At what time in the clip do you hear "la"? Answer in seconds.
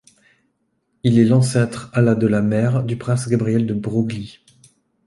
2.01-2.15, 2.25-2.41